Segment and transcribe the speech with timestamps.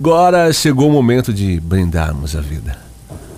[0.00, 2.74] Agora chegou o momento de brindarmos a vida.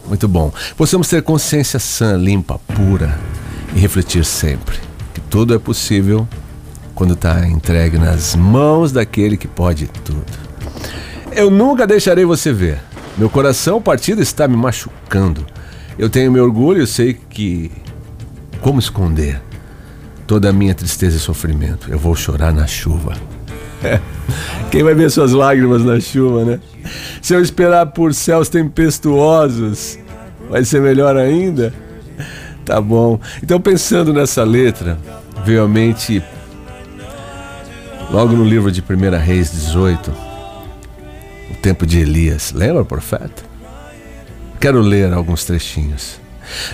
[0.06, 0.52] Muito bom.
[0.76, 3.18] Possamos ter consciência sã, limpa, pura
[3.74, 4.76] e refletir sempre
[5.12, 6.26] que tudo é possível
[6.94, 10.24] quando está entregue nas mãos daquele que pode tudo.
[11.32, 12.78] Eu nunca deixarei você ver.
[13.18, 15.44] Meu coração partido está me machucando.
[15.98, 17.72] Eu tenho meu orgulho e sei que.
[18.60, 19.42] Como esconder
[20.28, 21.90] toda a minha tristeza e sofrimento?
[21.90, 23.16] Eu vou chorar na chuva.
[24.70, 26.60] Quem vai ver suas lágrimas na chuva, né?
[27.20, 29.98] Se eu esperar por céus tempestuosos,
[30.48, 31.72] vai ser melhor ainda?
[32.64, 33.20] Tá bom.
[33.42, 34.98] Então, pensando nessa letra,
[35.44, 36.22] veio à mente,
[38.10, 40.12] logo no livro de 1 Reis 18,
[41.50, 42.52] o tempo de Elias.
[42.52, 43.42] Lembra, profeta?
[44.60, 46.20] Quero ler alguns trechinhos.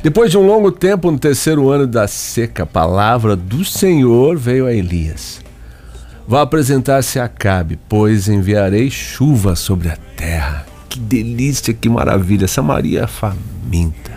[0.02, 4.66] Depois de um longo tempo, no terceiro ano da seca, a palavra do Senhor veio
[4.66, 5.40] a Elias.
[6.28, 10.66] Vá apresentar-se a Acabe, pois enviarei chuva sobre a terra.
[10.86, 12.46] Que delícia, que maravilha!
[12.46, 14.12] Samaria faminta.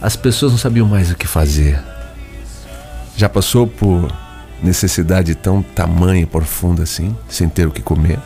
[0.00, 1.76] As pessoas não sabiam mais o que fazer.
[3.16, 4.16] Já passou por
[4.62, 8.20] necessidade tão tamanha e profunda assim, sem ter o que comer?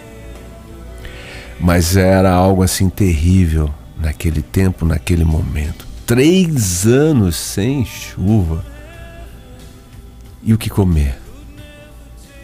[1.59, 5.87] Mas era algo assim terrível naquele tempo, naquele momento.
[6.05, 8.63] Três anos sem chuva.
[10.43, 11.26] E o que comer?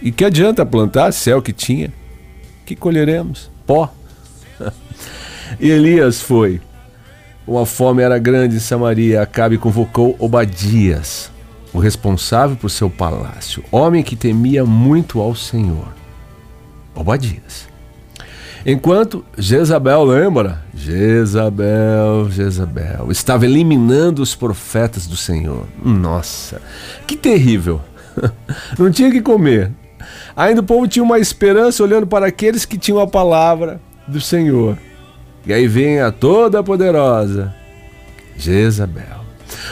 [0.03, 1.93] E que adianta plantar céu que tinha?
[2.67, 3.51] Que colheremos?
[3.65, 3.89] Pó.
[5.61, 6.61] e Elias foi.
[7.47, 9.23] Uma fome era grande em Samaria.
[9.23, 11.31] Acabe convocou Obadias,
[11.73, 15.89] o responsável por seu palácio, homem que temia muito ao Senhor.
[16.95, 17.69] Obadias.
[18.65, 20.65] Enquanto Jezabel, lembra?
[20.75, 25.67] Jezabel, Jezabel, estava eliminando os profetas do Senhor.
[25.85, 26.61] Nossa,
[27.07, 27.81] que terrível!
[28.79, 29.73] Não tinha que comer,
[30.37, 34.79] Ainda o povo tinha uma esperança olhando para aqueles que tinham a palavra do Senhor.
[35.47, 37.55] E aí vem a toda poderosa
[38.37, 39.23] Jezabel.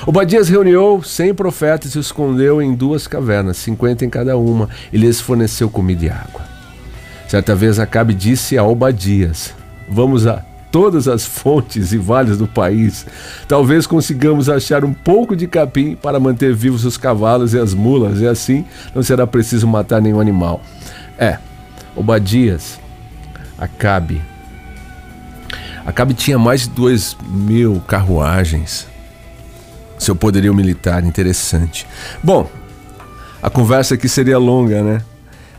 [0.07, 4.99] Obadias reuniu cem profetas e os escondeu em duas cavernas, cinquenta em cada uma, e
[4.99, 6.43] lhes forneceu comida e água.
[7.29, 9.55] Certa vez Acabe disse a Obadias:
[9.89, 13.07] Vamos a todas as fontes e vales do país.
[13.49, 18.21] Talvez consigamos achar um pouco de capim para manter vivos os cavalos e as mulas,
[18.21, 18.65] e assim
[18.95, 20.63] não será preciso matar nenhum animal.
[21.19, 21.39] É,
[21.95, 22.79] Obadias,
[23.59, 24.23] Acabe.
[25.85, 28.87] Acabe tinha mais de dois mil carruagens.
[29.99, 31.87] Seu poderio militar interessante.
[32.23, 32.51] Bom,
[33.43, 35.03] a conversa aqui seria longa, né?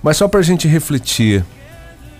[0.01, 1.45] Mas só para a gente refletir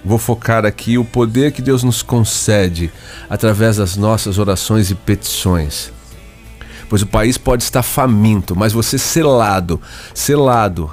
[0.04, 2.92] Vou focar aqui o poder que Deus nos concede
[3.30, 5.92] através das nossas orações e petições.
[6.90, 9.80] Pois o país pode estar faminto, mas você selado,
[10.14, 10.92] selado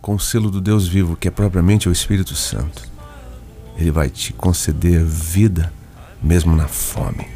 [0.00, 2.88] com o selo do Deus vivo, que é propriamente o Espírito Santo.
[3.76, 5.72] Ele vai te conceder vida
[6.22, 7.26] mesmo na fome.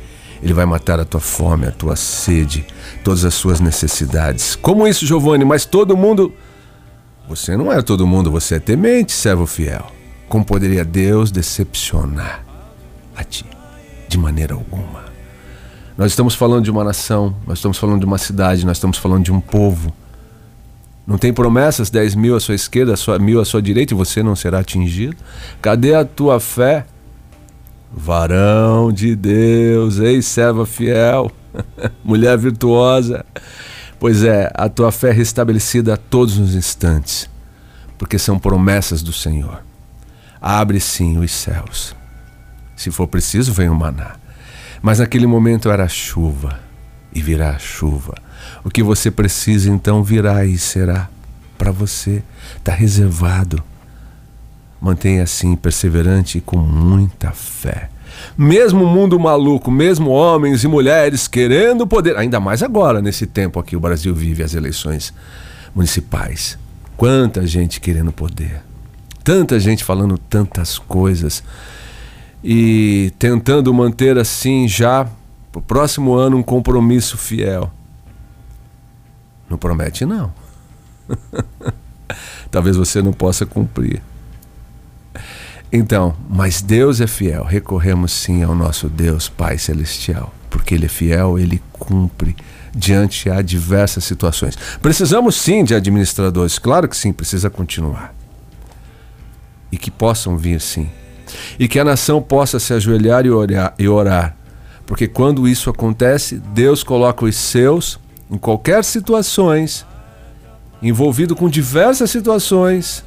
[0.43, 2.67] Ele vai matar a tua fome, a tua sede,
[3.03, 4.55] todas as suas necessidades.
[4.55, 5.45] Como isso, Giovanni?
[5.45, 6.35] Mas todo mundo
[7.29, 9.91] você não é todo mundo, você é temente, servo fiel.
[10.29, 12.45] Como poderia Deus decepcionar
[13.17, 13.45] a ti?
[14.09, 15.05] De maneira alguma.
[15.97, 19.25] Nós estamos falando de uma nação, nós estamos falando de uma cidade, nós estamos falando
[19.25, 19.95] de um povo.
[21.07, 24.35] Não tem promessas, 10 mil à sua esquerda, mil à sua direita e você não
[24.35, 25.17] será atingido?
[25.63, 26.87] Cadê a tua fé?
[27.93, 31.31] Varão de Deus, ei, serva fiel,
[32.03, 33.25] mulher virtuosa.
[33.99, 37.29] Pois é, a tua fé é restabelecida a todos os instantes,
[37.97, 39.63] porque são promessas do Senhor.
[40.41, 41.95] Abre sim os céus.
[42.77, 44.17] Se for preciso, vem o maná.
[44.83, 46.61] Mas naquele momento era chuva,
[47.15, 48.15] e virá chuva.
[48.65, 51.09] O que você precisa então virá e será
[51.57, 52.23] para você.
[52.57, 53.63] Está reservado.
[54.81, 57.89] Mantenha assim, perseverante e com muita fé.
[58.37, 63.77] Mesmo mundo maluco, mesmo homens e mulheres querendo poder, ainda mais agora, nesse tempo aqui
[63.77, 65.13] o Brasil vive as eleições
[65.75, 66.59] municipais.
[66.97, 68.63] Quanta gente querendo poder.
[69.23, 71.43] Tanta gente falando tantas coisas
[72.43, 75.09] e tentando manter assim já
[75.51, 77.71] para o próximo ano um compromisso fiel.
[79.49, 80.33] Não promete, não.
[82.51, 84.03] Talvez você não possa cumprir.
[85.77, 87.43] Então, mas Deus é fiel.
[87.43, 92.37] Recorremos sim ao nosso Deus Pai Celestial, porque Ele é fiel, Ele cumpre
[92.73, 94.57] diante a diversas situações.
[94.81, 98.15] Precisamos sim de administradores, claro que sim, precisa continuar.
[99.73, 100.89] E que possam vir sim.
[101.59, 104.37] E que a nação possa se ajoelhar e orar, e orar.
[104.87, 107.99] Porque quando isso acontece, Deus coloca os seus
[108.31, 109.85] em qualquer situações,
[110.81, 113.05] envolvido com diversas situações,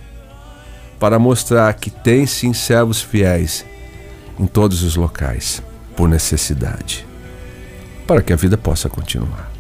[0.99, 3.65] para mostrar que tem sim servos fiéis
[4.39, 5.61] em todos os locais,
[5.95, 7.05] por necessidade,
[8.05, 9.51] para que a vida possa continuar.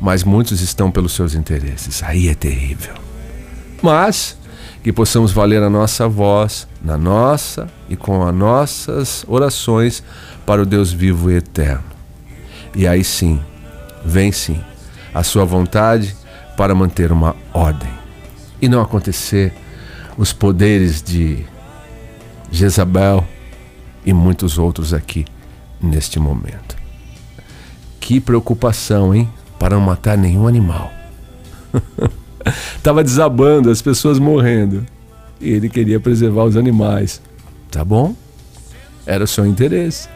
[0.00, 2.94] Mas muitos estão pelos seus interesses, aí é terrível.
[3.82, 4.36] Mas
[4.82, 10.02] que possamos valer a nossa voz, na nossa e com as nossas orações
[10.44, 11.82] para o Deus vivo e eterno.
[12.74, 13.40] E aí sim,
[14.04, 14.60] vem sim,
[15.12, 16.14] a sua vontade
[16.56, 17.90] para manter uma ordem
[18.60, 19.52] e não acontecer
[20.16, 21.44] os poderes de
[22.50, 23.26] Jezabel
[24.04, 25.24] e muitos outros aqui
[25.80, 26.76] neste momento.
[28.00, 29.28] Que preocupação, hein?
[29.58, 30.92] Para não matar nenhum animal.
[32.82, 34.86] Tava desabando, as pessoas morrendo.
[35.40, 37.20] E ele queria preservar os animais.
[37.70, 38.14] Tá bom?
[39.04, 40.08] Era o seu interesse.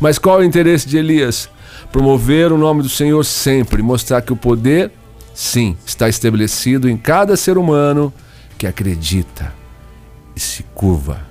[0.00, 1.48] Mas qual é o interesse de Elias?
[1.92, 4.90] Promover o nome do Senhor sempre, mostrar que o poder,
[5.34, 8.12] sim, está estabelecido em cada ser humano
[8.60, 9.54] que acredita
[10.36, 11.22] e se curva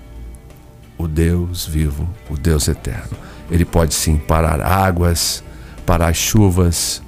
[0.97, 3.15] o Deus vivo, o Deus eterno.
[3.51, 5.43] Ele pode sim parar águas,
[5.85, 7.03] parar chuvas,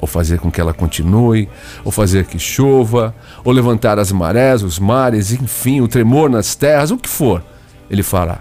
[0.00, 1.50] ou fazer com que ela continue,
[1.84, 6.90] ou fazer que chova, ou levantar as marés, os mares, enfim, o tremor nas terras,
[6.90, 7.44] o que for,
[7.90, 8.38] ele fará.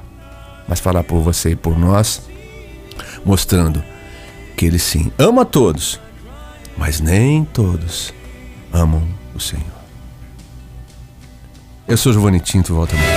[0.66, 2.22] Mas fará por você e por nós,
[3.26, 3.84] mostrando
[4.56, 6.00] que ele sim ama todos,
[6.78, 8.14] mas nem todos
[8.72, 9.77] amam o Senhor.
[11.88, 13.17] Eu sou Giovanni Tinto, volta amanhã.